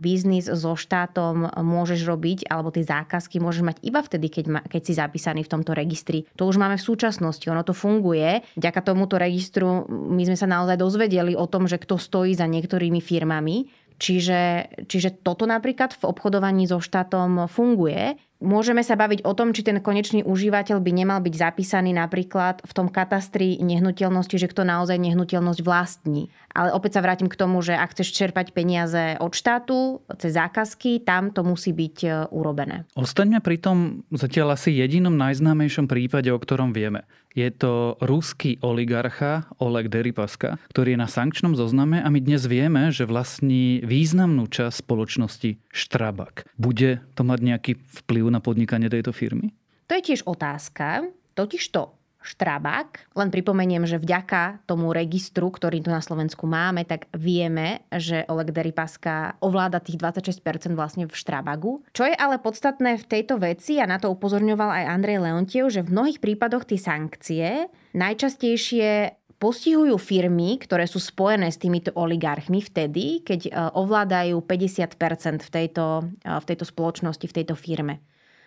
biznis 0.00 0.46
so 0.46 0.76
štátom 0.76 1.48
môžeš 1.56 2.04
robiť, 2.04 2.48
alebo 2.52 2.68
tie 2.72 2.84
zákazky 2.84 3.40
môžeš 3.40 3.62
mať 3.64 3.76
iba 3.82 4.00
vtedy, 4.04 4.28
keď, 4.28 4.44
ma, 4.48 4.60
keď 4.64 4.82
si 4.84 4.92
zapísaný 4.92 5.48
v 5.48 5.52
tomto 5.52 5.72
registri. 5.72 6.28
To 6.36 6.46
už 6.46 6.60
máme 6.60 6.76
v 6.76 6.86
súčasnosti, 6.86 7.44
ono 7.48 7.64
to 7.64 7.72
funguje. 7.72 8.44
Vďaka 8.60 8.80
tomuto 8.84 9.16
registru 9.16 9.88
my 9.88 10.22
sme 10.28 10.36
sa 10.36 10.46
naozaj 10.46 10.76
dozvedeli 10.76 11.32
o 11.32 11.48
tom, 11.48 11.64
že 11.64 11.80
kto 11.80 11.96
stojí 11.96 12.36
za 12.36 12.44
niektorými 12.44 13.00
firmami. 13.00 13.86
Čiže, 13.96 14.68
čiže 14.92 15.24
toto 15.24 15.48
napríklad 15.48 15.96
v 15.96 16.04
obchodovaní 16.04 16.68
so 16.68 16.84
štátom 16.84 17.48
funguje. 17.48 18.20
Môžeme 18.36 18.84
sa 18.84 19.00
baviť 19.00 19.24
o 19.24 19.32
tom, 19.32 19.56
či 19.56 19.64
ten 19.64 19.80
konečný 19.80 20.20
užívateľ 20.20 20.84
by 20.84 20.90
nemal 20.92 21.24
byť 21.24 21.34
zapísaný 21.40 21.96
napríklad 21.96 22.60
v 22.68 22.72
tom 22.76 22.92
katastri 22.92 23.56
nehnuteľnosti, 23.64 24.36
že 24.36 24.52
kto 24.52 24.68
naozaj 24.68 25.00
nehnuteľnosť 25.00 25.60
vlastní. 25.64 26.28
Ale 26.56 26.72
opäť 26.72 26.96
sa 26.96 27.04
vrátim 27.04 27.28
k 27.28 27.36
tomu, 27.36 27.60
že 27.60 27.76
ak 27.76 27.92
chceš 27.92 28.16
čerpať 28.16 28.56
peniaze 28.56 29.20
od 29.20 29.36
štátu, 29.36 30.00
cez 30.16 30.32
zákazky, 30.32 31.04
tam 31.04 31.28
to 31.28 31.44
musí 31.44 31.76
byť 31.76 31.96
e, 32.00 32.08
urobené. 32.32 32.88
Ostaňme 32.96 33.44
pri 33.44 33.60
tom 33.60 34.08
zatiaľ 34.08 34.56
asi 34.56 34.72
jedinom 34.72 35.12
najznámejšom 35.20 35.84
prípade, 35.84 36.32
o 36.32 36.40
ktorom 36.40 36.72
vieme. 36.72 37.04
Je 37.36 37.52
to 37.52 38.00
ruský 38.00 38.56
oligarcha 38.64 39.44
Oleg 39.60 39.92
Deripaska, 39.92 40.56
ktorý 40.72 40.96
je 40.96 41.02
na 41.04 41.04
sankčnom 41.04 41.52
zozname 41.52 42.00
a 42.00 42.08
my 42.08 42.24
dnes 42.24 42.48
vieme, 42.48 42.88
že 42.88 43.04
vlastní 43.04 43.84
významnú 43.84 44.48
časť 44.48 44.80
spoločnosti 44.80 45.60
Štrabak. 45.68 46.48
Bude 46.56 47.04
to 47.12 47.28
mať 47.28 47.40
nejaký 47.44 47.72
vplyv 48.00 48.32
na 48.32 48.40
podnikanie 48.40 48.88
tejto 48.88 49.12
firmy? 49.12 49.52
To 49.92 50.00
je 50.00 50.02
tiež 50.08 50.24
otázka. 50.24 51.04
Totiž 51.36 51.68
to 51.68 51.92
Štrabák. 52.26 53.14
Len 53.14 53.28
pripomeniem, 53.30 53.86
že 53.86 54.02
vďaka 54.02 54.66
tomu 54.66 54.90
registru, 54.90 55.48
ktorý 55.48 55.80
tu 55.80 55.94
na 55.94 56.02
Slovensku 56.02 56.44
máme, 56.44 56.82
tak 56.82 57.06
vieme, 57.14 57.86
že 57.94 58.26
Oleg 58.26 58.50
Deripaska 58.50 59.38
ovláda 59.38 59.78
tých 59.78 60.02
26% 60.02 60.74
vlastne 60.74 61.06
v 61.06 61.14
Štrabagu. 61.14 61.86
Čo 61.94 62.04
je 62.04 62.14
ale 62.18 62.42
podstatné 62.42 62.98
v 62.98 63.04
tejto 63.06 63.38
veci, 63.38 63.78
a 63.78 63.86
na 63.86 64.02
to 64.02 64.10
upozorňoval 64.10 64.70
aj 64.82 64.90
Andrej 64.90 65.18
Leontiev, 65.22 65.70
že 65.70 65.86
v 65.86 65.94
mnohých 65.94 66.18
prípadoch 66.18 66.66
tie 66.66 66.78
sankcie 66.82 67.70
najčastejšie 67.94 69.14
postihujú 69.36 69.96
firmy, 70.00 70.56
ktoré 70.56 70.88
sú 70.88 70.96
spojené 70.96 71.52
s 71.52 71.60
týmito 71.60 71.92
oligarchmi 71.92 72.64
vtedy, 72.64 73.20
keď 73.20 73.40
e, 73.46 73.50
ovládajú 73.52 74.40
50% 74.40 75.44
v 75.44 75.50
tejto, 75.52 75.84
e, 76.24 76.30
v 76.40 76.44
tejto 76.48 76.64
spoločnosti, 76.64 77.26
v 77.28 77.36
tejto 77.36 77.52
firme. 77.52 78.00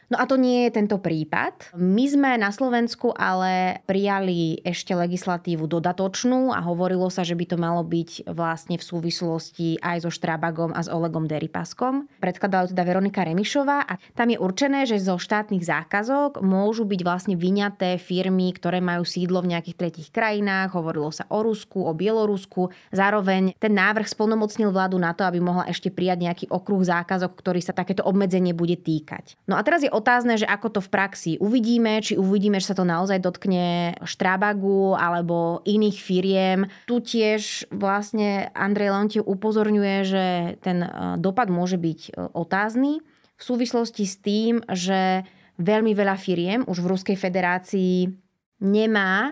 No 0.09 0.17
a 0.17 0.25
to 0.25 0.41
nie 0.41 0.65
je 0.65 0.73
tento 0.73 0.97
prípad. 0.97 1.77
My 1.77 2.09
sme 2.09 2.33
na 2.41 2.49
Slovensku 2.49 3.13
ale 3.13 3.85
prijali 3.85 4.57
ešte 4.65 4.97
legislatívu 4.97 5.69
dodatočnú 5.69 6.49
a 6.49 6.65
hovorilo 6.65 7.13
sa, 7.13 7.21
že 7.21 7.37
by 7.37 7.45
to 7.45 7.57
malo 7.61 7.85
byť 7.85 8.25
vlastne 8.33 8.81
v 8.81 8.83
súvislosti 8.83 9.77
aj 9.77 10.01
so 10.01 10.09
Štrabagom 10.09 10.73
a 10.73 10.81
s 10.81 10.89
Olegom 10.89 11.29
Deripaskom. 11.29 12.09
Predkladala 12.17 12.73
teda 12.73 12.81
Veronika 12.81 13.21
Remišová 13.21 13.85
a 13.85 14.01
tam 14.17 14.33
je 14.33 14.41
určené, 14.41 14.89
že 14.89 14.97
zo 14.97 15.21
štátnych 15.21 15.61
zákazok 15.61 16.41
môžu 16.41 16.89
byť 16.89 17.01
vlastne 17.05 17.37
vyňaté 17.37 18.01
firmy, 18.01 18.49
ktoré 18.57 18.81
majú 18.81 19.05
sídlo 19.05 19.45
v 19.45 19.53
nejakých 19.53 19.77
tretich 19.77 20.09
krajinách. 20.09 20.73
Hovorilo 20.73 21.13
sa 21.13 21.29
o 21.29 21.45
Rusku, 21.45 21.85
o 21.85 21.93
Bielorusku. 21.93 22.73
Zároveň 22.89 23.53
ten 23.61 23.77
návrh 23.77 24.09
splnomocnil 24.09 24.73
vládu 24.73 24.97
na 24.97 25.13
to, 25.13 25.21
aby 25.21 25.37
mohla 25.37 25.69
ešte 25.69 25.93
prijať 25.93 26.25
nejaký 26.25 26.45
okruh 26.49 26.81
zákazok, 26.81 27.37
ktorý 27.37 27.61
sa 27.61 27.77
takéto 27.77 28.01
obmedzenie 28.09 28.57
bude 28.57 28.73
týkať. 28.73 29.37
No 29.45 29.53
a 29.53 29.61
teraz 29.61 29.85
je 29.85 29.98
otázne, 29.99 30.39
že 30.39 30.47
ako 30.47 30.79
to 30.79 30.81
v 30.81 30.89
praxi 30.89 31.31
uvidíme, 31.37 31.99
či 31.99 32.15
uvidíme, 32.15 32.57
že 32.63 32.71
sa 32.71 32.77
to 32.79 32.87
naozaj 32.87 33.19
dotkne 33.19 33.99
Štrábagu 34.01 34.95
alebo 34.95 35.59
iných 35.67 35.97
firiem. 35.99 36.59
Tu 36.87 37.03
tiež 37.03 37.67
vlastne 37.69 38.47
Andrej 38.55 38.95
Leontiev 38.95 39.27
upozorňuje, 39.27 39.95
že 40.07 40.25
ten 40.63 40.81
e, 40.81 40.89
dopad 41.19 41.51
môže 41.51 41.75
byť 41.75 41.99
e, 42.07 42.11
otázny 42.31 43.03
v 43.39 43.43
súvislosti 43.43 44.03
s 44.07 44.15
tým, 44.19 44.63
že 44.71 45.27
veľmi 45.59 45.91
veľa 45.91 46.15
firiem 46.15 46.63
už 46.63 46.79
v 46.79 46.89
Ruskej 46.95 47.17
federácii 47.19 48.07
nemá 48.63 49.31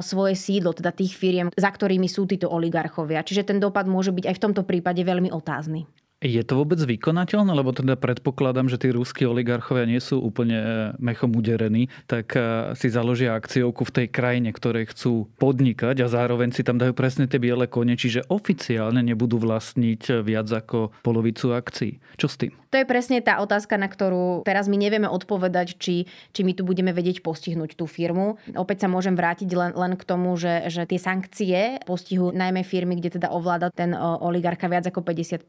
svoje 0.00 0.34
sídlo, 0.40 0.72
teda 0.72 0.92
tých 0.96 1.12
firiem, 1.12 1.52
za 1.52 1.68
ktorými 1.68 2.08
sú 2.08 2.24
títo 2.24 2.48
oligarchovia. 2.48 3.20
Čiže 3.20 3.52
ten 3.52 3.58
dopad 3.60 3.84
môže 3.84 4.12
byť 4.12 4.24
aj 4.24 4.36
v 4.40 4.42
tomto 4.48 4.62
prípade 4.64 5.04
veľmi 5.04 5.28
otázny. 5.28 6.05
Je 6.24 6.40
to 6.48 6.56
vôbec 6.56 6.80
vykonateľné? 6.80 7.52
Lebo 7.52 7.76
teda 7.76 7.92
predpokladám, 7.92 8.72
že 8.72 8.80
tí 8.80 8.88
ruskí 8.88 9.28
oligarchovia 9.28 9.84
nie 9.84 10.00
sú 10.00 10.16
úplne 10.16 10.56
e, 10.56 10.68
mechom 10.96 11.28
uderení, 11.36 11.92
tak 12.08 12.32
e, 12.32 12.72
si 12.72 12.88
založia 12.88 13.36
akciovku 13.36 13.84
v 13.84 13.94
tej 14.00 14.06
krajine, 14.08 14.48
ktorej 14.48 14.96
chcú 14.96 15.28
podnikať 15.36 16.00
a 16.00 16.08
zároveň 16.08 16.56
si 16.56 16.64
tam 16.64 16.80
dajú 16.80 16.96
presne 16.96 17.28
tie 17.28 17.36
biele 17.36 17.68
kone, 17.68 18.00
čiže 18.00 18.32
oficiálne 18.32 19.04
nebudú 19.04 19.36
vlastniť 19.36 20.24
viac 20.24 20.48
ako 20.48 20.96
polovicu 21.04 21.52
akcií. 21.52 22.00
Čo 22.16 22.32
s 22.32 22.40
tým? 22.40 22.56
To 22.72 22.80
je 22.80 22.92
presne 22.92 23.20
tá 23.20 23.40
otázka, 23.40 23.76
na 23.76 23.88
ktorú 23.88 24.44
teraz 24.44 24.68
my 24.72 24.76
nevieme 24.76 25.08
odpovedať, 25.08 25.80
či, 25.80 26.08
či 26.32 26.40
my 26.44 26.52
tu 26.52 26.66
budeme 26.66 26.90
vedieť 26.90 27.24
postihnúť 27.24 27.72
tú 27.72 27.88
firmu. 27.88 28.40
Opäť 28.52 28.84
sa 28.84 28.88
môžem 28.92 29.16
vrátiť 29.16 29.48
len, 29.52 29.72
len 29.72 29.92
k 29.96 30.04
tomu, 30.04 30.36
že, 30.36 30.68
že 30.72 30.84
tie 30.84 31.00
sankcie 31.00 31.80
postihujú 31.88 32.36
najmä 32.36 32.66
firmy, 32.66 33.00
kde 33.00 33.16
teda 33.16 33.32
ovláda 33.32 33.72
ten 33.72 33.96
oligarcha 33.96 34.68
viac 34.68 34.84
ako 34.88 35.00
50 35.04 35.48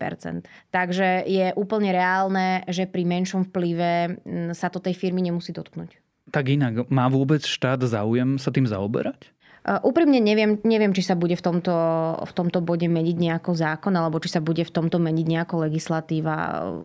Takže 0.71 1.23
je 1.27 1.55
úplne 1.55 1.91
reálne, 1.95 2.63
že 2.67 2.89
pri 2.89 3.03
menšom 3.07 3.47
vplyve 3.51 4.21
sa 4.51 4.67
to 4.67 4.83
tej 4.83 4.93
firmy 4.97 5.23
nemusí 5.23 5.55
dotknúť. 5.55 5.97
Tak 6.27 6.51
inak, 6.51 6.91
má 6.91 7.07
vôbec 7.07 7.39
štát 7.47 7.79
záujem 7.87 8.35
sa 8.35 8.51
tým 8.51 8.67
zaoberať? 8.67 9.31
Úprimne 9.67 10.23
neviem, 10.23 10.55
neviem, 10.63 10.95
či 10.95 11.03
sa 11.03 11.11
bude 11.11 11.35
v 11.35 11.43
tomto, 11.43 11.75
v 12.23 12.31
tomto 12.31 12.63
bode 12.63 12.87
meniť 12.87 13.19
nejako 13.19 13.51
zákon, 13.51 13.91
alebo 13.99 14.15
či 14.23 14.31
sa 14.31 14.39
bude 14.39 14.63
v 14.63 14.71
tomto 14.71 14.95
meniť 14.95 15.27
nejako 15.27 15.67
legislatíva, 15.67 16.35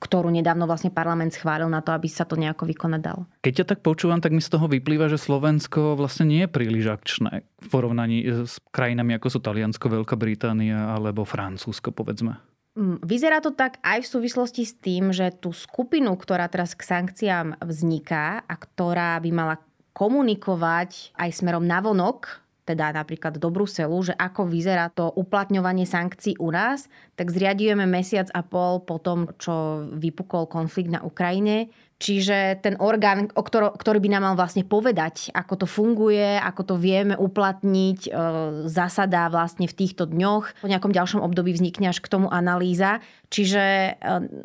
ktorú 0.03 0.35
nedávno 0.35 0.67
vlastne 0.67 0.91
parlament 0.91 1.31
schválil 1.31 1.71
na 1.71 1.79
to, 1.79 1.95
aby 1.95 2.11
sa 2.11 2.27
to 2.27 2.35
nejako 2.35 2.67
vykonať 2.67 2.99
dalo. 2.99 3.31
Keď 3.47 3.63
ťa 3.63 3.67
tak 3.71 3.87
počúvam, 3.87 4.19
tak 4.19 4.35
mi 4.35 4.43
z 4.43 4.51
toho 4.51 4.67
vyplýva, 4.67 5.07
že 5.07 5.15
Slovensko 5.15 5.95
vlastne 5.95 6.27
nie 6.27 6.43
je 6.43 6.51
príliš 6.51 6.91
akčné 6.91 7.47
v 7.47 7.67
porovnaní 7.71 8.27
s 8.51 8.59
krajinami 8.75 9.15
ako 9.15 9.31
sú 9.31 9.39
Taliansko, 9.39 10.03
Veľká 10.03 10.19
Británia 10.19 10.91
alebo 10.91 11.23
Francúzsko, 11.23 11.95
povedzme. 11.95 12.35
Vyzerá 12.81 13.45
to 13.45 13.53
tak 13.53 13.77
aj 13.85 14.01
v 14.01 14.11
súvislosti 14.17 14.65
s 14.65 14.73
tým, 14.81 15.13
že 15.13 15.29
tú 15.37 15.53
skupinu, 15.53 16.17
ktorá 16.17 16.49
teraz 16.49 16.73
k 16.73 16.89
sankciám 16.89 17.61
vzniká 17.61 18.49
a 18.49 18.55
ktorá 18.57 19.21
by 19.21 19.29
mala 19.29 19.57
komunikovať 19.93 21.13
aj 21.21 21.31
smerom 21.37 21.69
na 21.69 21.85
vonok, 21.85 22.42
teda 22.63 22.95
napríklad 22.95 23.43
do 23.43 23.51
Bruselu, 23.51 23.95
že 24.07 24.15
ako 24.15 24.47
vyzerá 24.47 24.87
to 24.95 25.11
uplatňovanie 25.11 25.83
sankcií 25.83 26.39
u 26.39 26.55
nás, 26.55 26.87
tak 27.19 27.35
zriadujeme 27.35 27.83
mesiac 27.91 28.31
a 28.31 28.47
pol 28.47 28.87
po 28.87 29.03
tom, 29.03 29.35
čo 29.39 29.87
vypukol 29.91 30.47
konflikt 30.47 30.95
na 30.95 31.03
Ukrajine. 31.03 31.75
Čiže 32.03 32.59
ten 32.59 32.75
orgán, 32.83 33.31
ktorý 33.31 34.03
by 34.03 34.09
nám 34.11 34.23
mal 34.27 34.35
vlastne 34.35 34.67
povedať, 34.67 35.31
ako 35.39 35.63
to 35.63 35.67
funguje, 35.71 36.35
ako 36.35 36.75
to 36.75 36.75
vieme 36.75 37.15
uplatniť, 37.15 38.01
e, 38.07 38.11
zasadá 38.67 39.31
vlastne 39.31 39.71
v 39.71 39.77
týchto 39.79 40.11
dňoch. 40.11 40.67
Po 40.67 40.71
nejakom 40.71 40.91
ďalšom 40.91 41.23
období 41.23 41.55
vznikne 41.55 41.95
až 41.95 42.03
k 42.03 42.11
tomu 42.11 42.27
analýza. 42.27 42.99
Čiže 43.31 43.63
e, 43.63 43.91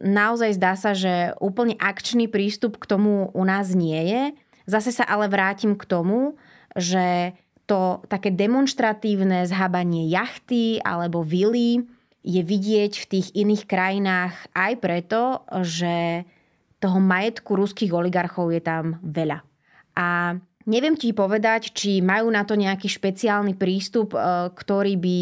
naozaj 0.06 0.54
zdá 0.54 0.78
sa, 0.78 0.94
že 0.94 1.34
úplne 1.42 1.74
akčný 1.82 2.30
prístup 2.30 2.78
k 2.78 2.86
tomu 2.86 3.34
u 3.34 3.42
nás 3.42 3.74
nie 3.74 4.06
je. 4.06 4.22
Zase 4.70 4.94
sa 4.94 5.10
ale 5.10 5.26
vrátim 5.26 5.74
k 5.74 5.82
tomu, 5.90 6.38
že 6.78 7.34
to 7.68 8.02
také 8.08 8.32
demonstratívne 8.32 9.44
zhábanie 9.44 10.08
jachty 10.08 10.80
alebo 10.80 11.22
vily 11.22 11.84
je 12.24 12.42
vidieť 12.44 12.94
v 12.96 13.06
tých 13.06 13.28
iných 13.36 13.64
krajinách 13.68 14.36
aj 14.56 14.74
preto, 14.80 15.44
že 15.64 16.24
toho 16.80 17.00
majetku 17.04 17.56
ruských 17.60 17.92
oligarchov 17.92 18.56
je 18.56 18.62
tam 18.64 19.00
veľa. 19.04 19.44
A 20.00 20.40
Neviem 20.68 21.00
ti 21.00 21.16
povedať, 21.16 21.72
či 21.72 22.04
majú 22.04 22.28
na 22.28 22.44
to 22.44 22.60
nejaký 22.60 22.92
špeciálny 22.92 23.56
prístup, 23.56 24.12
e, 24.12 24.52
ktorý 24.52 25.00
by 25.00 25.18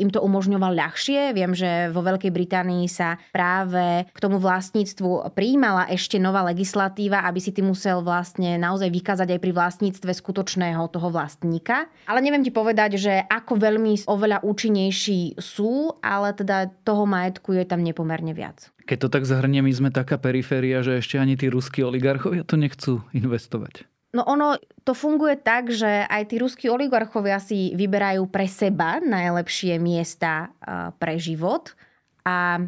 im 0.00 0.08
to 0.08 0.24
umožňoval 0.24 0.72
ľahšie. 0.72 1.36
Viem, 1.36 1.52
že 1.52 1.92
vo 1.92 2.00
Veľkej 2.00 2.32
Británii 2.32 2.88
sa 2.88 3.20
práve 3.28 4.08
k 4.08 4.18
tomu 4.18 4.40
vlastníctvu 4.40 5.36
prijímala 5.36 5.84
ešte 5.92 6.16
nová 6.16 6.40
legislatíva, 6.48 7.28
aby 7.28 7.44
si 7.44 7.52
ty 7.52 7.60
musel 7.60 8.00
vlastne 8.00 8.56
naozaj 8.56 8.88
vykázať 8.88 9.36
aj 9.36 9.40
pri 9.44 9.52
vlastníctve 9.52 10.10
skutočného 10.16 10.88
toho 10.88 11.12
vlastníka. 11.12 11.92
Ale 12.08 12.24
neviem 12.24 12.40
ti 12.40 12.48
povedať, 12.48 12.96
že 12.96 13.20
ako 13.28 13.60
veľmi 13.60 14.08
oveľa 14.08 14.48
účinnejší 14.48 15.36
sú, 15.36 16.00
ale 16.00 16.32
teda 16.32 16.72
toho 16.88 17.04
majetku 17.04 17.52
je 17.52 17.68
tam 17.68 17.84
nepomerne 17.84 18.32
viac. 18.32 18.72
Keď 18.88 18.96
to 18.96 19.08
tak 19.12 19.28
zahrnie, 19.28 19.60
my 19.60 19.72
sme 19.76 19.90
taká 19.92 20.16
periféria, 20.16 20.80
že 20.80 21.04
ešte 21.04 21.20
ani 21.20 21.36
tí 21.36 21.52
ruskí 21.52 21.84
oligarchovia 21.84 22.48
to 22.48 22.56
nechcú 22.56 23.04
investovať. 23.12 23.84
No 24.16 24.24
ono 24.24 24.56
to 24.88 24.96
funguje 24.96 25.36
tak, 25.36 25.68
že 25.68 26.08
aj 26.08 26.32
tí 26.32 26.40
ruskí 26.40 26.72
oligarchovia 26.72 27.36
si 27.36 27.76
vyberajú 27.76 28.24
pre 28.32 28.48
seba 28.48 28.96
najlepšie 29.04 29.76
miesta 29.76 30.56
pre 30.96 31.20
život. 31.20 31.76
A 32.24 32.64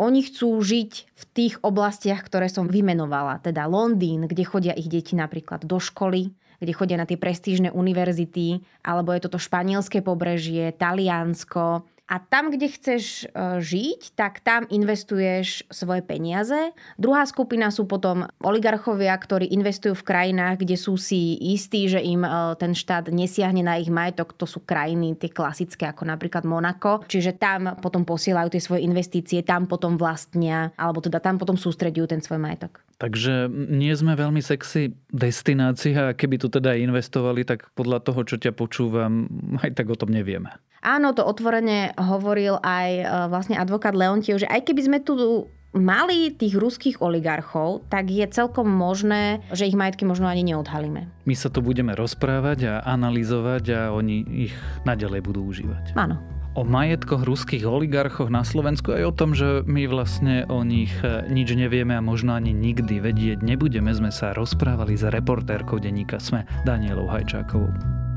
oni 0.00 0.20
chcú 0.24 0.56
žiť 0.64 0.92
v 1.12 1.24
tých 1.36 1.54
oblastiach, 1.60 2.24
ktoré 2.24 2.48
som 2.48 2.70
vymenovala, 2.70 3.42
teda 3.44 3.68
Londýn, 3.68 4.24
kde 4.24 4.48
chodia 4.48 4.72
ich 4.72 4.88
deti 4.88 5.12
napríklad 5.12 5.68
do 5.68 5.76
školy, 5.76 6.32
kde 6.62 6.72
chodia 6.72 6.96
na 6.96 7.04
tie 7.04 7.18
prestížne 7.20 7.68
univerzity, 7.74 8.62
alebo 8.86 9.12
je 9.12 9.28
toto 9.28 9.42
španielské 9.42 10.00
pobrežie, 10.00 10.72
Taliansko, 10.72 11.84
a 12.08 12.16
tam, 12.16 12.48
kde 12.48 12.72
chceš 12.72 13.28
e, 13.28 13.60
žiť, 13.60 14.16
tak 14.16 14.40
tam 14.40 14.64
investuješ 14.72 15.68
svoje 15.68 16.00
peniaze. 16.00 16.72
Druhá 16.96 17.28
skupina 17.28 17.68
sú 17.68 17.84
potom 17.84 18.24
oligarchovia, 18.40 19.12
ktorí 19.12 19.52
investujú 19.52 19.92
v 19.92 20.08
krajinách, 20.08 20.64
kde 20.64 20.80
sú 20.80 20.96
si 20.96 21.36
istí, 21.36 21.84
že 21.84 22.00
im 22.00 22.24
e, 22.24 22.56
ten 22.56 22.72
štát 22.72 23.12
nesiahne 23.12 23.60
na 23.60 23.76
ich 23.76 23.92
majetok. 23.92 24.32
To 24.40 24.48
sú 24.48 24.64
krajiny 24.64 25.20
tie 25.20 25.28
klasické, 25.28 25.84
ako 25.92 26.08
napríklad 26.08 26.48
Monako. 26.48 27.04
Čiže 27.04 27.36
tam 27.36 27.76
potom 27.76 28.08
posielajú 28.08 28.56
tie 28.56 28.64
svoje 28.64 28.88
investície, 28.88 29.44
tam 29.44 29.68
potom 29.68 30.00
vlastnia, 30.00 30.72
alebo 30.80 31.04
teda 31.04 31.20
tam 31.20 31.36
potom 31.36 31.60
sústredujú 31.60 32.08
ten 32.08 32.24
svoj 32.24 32.40
majetok. 32.40 32.87
Takže 32.98 33.46
nie 33.50 33.94
sme 33.94 34.18
veľmi 34.18 34.42
sexy 34.42 34.90
destinácia 35.14 36.10
a 36.10 36.16
keby 36.18 36.42
tu 36.42 36.50
teda 36.50 36.74
investovali, 36.74 37.46
tak 37.46 37.70
podľa 37.78 38.02
toho, 38.02 38.26
čo 38.26 38.42
ťa 38.42 38.50
počúvam, 38.58 39.30
aj 39.62 39.78
tak 39.78 39.86
o 39.86 39.94
tom 39.94 40.10
nevieme. 40.10 40.50
Áno, 40.82 41.14
to 41.14 41.22
otvorene 41.22 41.94
hovoril 41.94 42.58
aj 42.58 42.88
e, 42.90 43.04
vlastne 43.30 43.54
advokát 43.58 43.94
Leontiev, 43.94 44.42
že 44.42 44.50
aj 44.50 44.66
keby 44.66 44.82
sme 44.82 44.98
tu 45.02 45.46
mali 45.74 46.34
tých 46.34 46.58
ruských 46.58 46.96
oligarchov, 46.98 47.86
tak 47.86 48.10
je 48.10 48.26
celkom 48.26 48.66
možné, 48.66 49.46
že 49.54 49.70
ich 49.70 49.78
majetky 49.78 50.02
možno 50.02 50.26
ani 50.26 50.42
neodhalíme. 50.42 51.06
My 51.22 51.34
sa 51.38 51.52
tu 51.52 51.62
budeme 51.62 51.94
rozprávať 51.94 52.58
a 52.66 52.74
analyzovať 52.82 53.64
a 53.74 53.80
oni 53.94 54.48
ich 54.50 54.54
nadalej 54.82 55.22
budú 55.22 55.46
užívať. 55.46 55.94
Áno 55.94 56.37
o 56.58 56.66
majetkoch 56.66 57.22
ruských 57.22 57.62
oligarchoch 57.62 58.26
na 58.26 58.42
Slovensku 58.42 58.90
aj 58.90 59.02
o 59.06 59.12
tom, 59.14 59.30
že 59.30 59.62
my 59.62 59.86
vlastne 59.86 60.42
o 60.50 60.66
nich 60.66 60.90
e, 61.06 61.22
nič 61.30 61.54
nevieme 61.54 61.94
a 61.94 62.02
možno 62.02 62.34
ani 62.34 62.50
nikdy 62.50 62.98
vedieť 62.98 63.46
nebudeme. 63.46 63.94
Sme 63.94 64.10
sa 64.10 64.34
rozprávali 64.34 64.98
s 64.98 65.06
reportérkou 65.06 65.78
denníka 65.78 66.18
Sme 66.18 66.42
Danielou 66.66 67.06
Hajčákovou. 67.06 68.07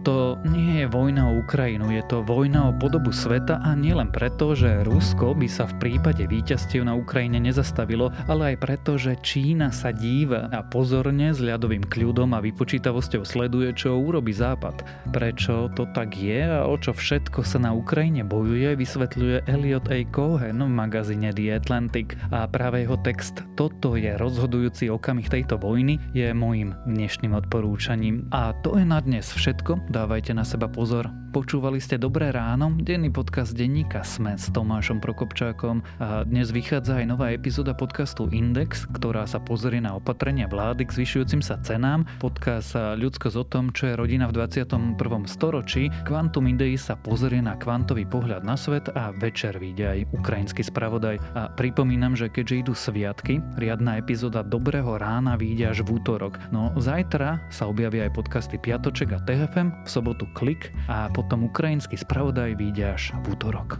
Toto 0.00 0.40
nie 0.48 0.80
je 0.80 0.86
vojna 0.88 1.28
o 1.28 1.44
Ukrajinu, 1.44 1.92
je 1.92 2.00
to 2.08 2.24
vojna 2.24 2.72
o 2.72 2.72
podobu 2.72 3.12
sveta 3.12 3.60
a 3.60 3.76
nielen 3.76 4.08
preto, 4.08 4.56
že 4.56 4.80
Rusko 4.88 5.36
by 5.36 5.44
sa 5.44 5.68
v 5.68 5.76
prípade 5.76 6.24
víťazstiev 6.24 6.88
na 6.88 6.96
Ukrajine 6.96 7.36
nezastavilo, 7.36 8.08
ale 8.24 8.56
aj 8.56 8.64
preto, 8.64 8.96
že 8.96 9.20
Čína 9.20 9.68
sa 9.68 9.92
díva 9.92 10.48
a 10.56 10.64
pozorne 10.64 11.36
s 11.36 11.44
ľadovým 11.44 11.84
kľudom 11.84 12.32
a 12.32 12.40
vypočítavosťou 12.40 13.28
sleduje, 13.28 13.76
čo 13.76 14.00
urobí 14.00 14.32
Západ. 14.32 14.80
Prečo 15.12 15.68
to 15.76 15.84
tak 15.92 16.16
je 16.16 16.48
a 16.48 16.64
o 16.64 16.80
čo 16.80 16.96
všetko 16.96 17.44
sa 17.44 17.60
na 17.60 17.76
Ukrajine 17.76 18.24
bojuje, 18.24 18.72
vysvetľuje 18.80 19.52
Elliot 19.52 19.84
A. 19.92 20.00
Cohen 20.08 20.64
v 20.64 20.72
magazíne 20.80 21.28
The 21.36 21.60
Atlantic 21.60 22.16
a 22.32 22.48
práve 22.48 22.88
jeho 22.88 22.96
text 23.04 23.44
Toto 23.52 24.00
je 24.00 24.16
rozhodujúci 24.16 24.88
okamih 24.88 25.28
tejto 25.28 25.60
vojny 25.60 26.00
je 26.16 26.32
môjim 26.32 26.72
dnešným 26.88 27.36
odporúčaním. 27.36 28.24
A 28.32 28.56
to 28.64 28.80
je 28.80 28.88
na 28.88 29.04
dnes 29.04 29.28
všetko, 29.28 29.89
dávajte 29.90 30.30
na 30.34 30.46
seba 30.46 30.70
pozor. 30.70 31.10
Počúvali 31.30 31.78
ste 31.78 31.94
Dobré 31.94 32.34
ráno, 32.34 32.74
denný 32.74 33.14
podcast 33.14 33.54
denníka 33.54 34.02
Sme 34.02 34.34
s 34.34 34.50
Tomášom 34.50 34.98
Prokopčákom 34.98 35.78
a 36.02 36.26
dnes 36.26 36.50
vychádza 36.50 36.98
aj 36.98 37.06
nová 37.06 37.30
epizóda 37.30 37.70
podcastu 37.70 38.26
Index, 38.34 38.90
ktorá 38.90 39.30
sa 39.30 39.38
pozrie 39.38 39.78
na 39.78 39.94
opatrenia 39.94 40.50
vlády 40.50 40.90
k 40.90 40.98
zvyšujúcim 40.98 41.38
sa 41.38 41.62
cenám. 41.62 42.02
Podcast 42.18 42.74
Ľudskosť 42.74 43.36
o 43.38 43.46
tom, 43.46 43.70
čo 43.70 43.94
je 43.94 43.94
rodina 43.94 44.26
v 44.26 44.42
21. 44.42 44.98
storočí. 45.30 45.86
Quantum 46.02 46.50
Idei 46.50 46.74
sa 46.74 46.98
pozrie 46.98 47.38
na 47.38 47.54
kvantový 47.54 48.10
pohľad 48.10 48.42
na 48.42 48.58
svet 48.58 48.90
a 48.90 49.14
večer 49.14 49.54
vyjde 49.54 49.86
aj 49.86 49.98
ukrajinský 50.10 50.66
spravodaj. 50.66 51.22
A 51.38 51.46
pripomínam, 51.54 52.18
že 52.18 52.26
keďže 52.26 52.66
idú 52.66 52.74
sviatky, 52.74 53.38
riadna 53.54 54.02
epizóda 54.02 54.42
Dobrého 54.42 54.98
rána 54.98 55.38
vyjde 55.38 55.78
až 55.78 55.86
v 55.86 56.02
útorok. 56.02 56.42
No 56.50 56.74
zajtra 56.74 57.38
sa 57.54 57.70
objavia 57.70 58.10
aj 58.10 58.18
podcasty 58.18 58.58
Piatoček 58.58 59.14
a 59.14 59.22
THF 59.22 59.86
v 59.86 59.86
sobotu 59.86 60.26
Klik 60.34 60.74
a 60.90 61.06
potom 61.20 61.52
ukrajinský 61.52 62.00
spravodaj 62.00 62.56
vyjde 62.56 62.96
až 62.96 63.12
v 63.20 63.36
útorok. 63.36 63.76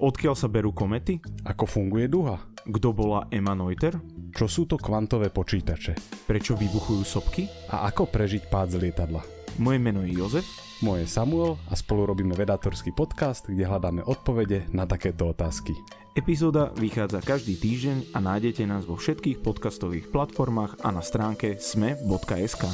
Odkiaľ 0.00 0.32
sa 0.32 0.48
berú 0.48 0.72
komety? 0.72 1.20
Ako 1.44 1.68
funguje 1.68 2.08
duha? 2.08 2.40
Kto 2.64 2.96
bola 2.96 3.28
Emma 3.28 3.52
Noiter? 3.52 4.00
Čo 4.32 4.48
sú 4.48 4.64
to 4.64 4.80
kvantové 4.80 5.28
počítače? 5.28 6.24
Prečo 6.24 6.56
vybuchujú 6.56 7.04
sopky? 7.04 7.44
A 7.68 7.84
ako 7.92 8.08
prežiť 8.08 8.48
pád 8.48 8.80
z 8.80 8.88
lietadla? 8.88 9.20
Moje 9.60 9.76
meno 9.76 10.00
je 10.08 10.16
Jozef. 10.16 10.46
Moje 10.80 11.04
je 11.04 11.12
Samuel 11.12 11.58
a 11.68 11.74
spolu 11.74 12.06
robíme 12.06 12.32
vedátorský 12.38 12.94
podcast, 12.94 13.50
kde 13.50 13.66
hľadáme 13.66 14.06
odpovede 14.06 14.70
na 14.70 14.86
takéto 14.86 15.34
otázky. 15.34 15.74
Epizóda 16.18 16.74
vychádza 16.74 17.22
každý 17.22 17.54
týždeň 17.54 18.10
a 18.10 18.18
nájdete 18.18 18.66
nás 18.66 18.82
vo 18.82 18.98
všetkých 18.98 19.38
podcastových 19.38 20.10
platformách 20.10 20.82
a 20.82 20.90
na 20.90 20.98
stránke 20.98 21.62
sme.sk. 21.62 22.66